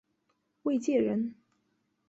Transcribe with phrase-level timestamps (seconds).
[0.63, 1.35] 卫玠人。